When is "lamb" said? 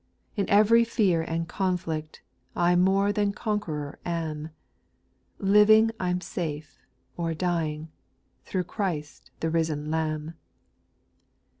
9.91-10.33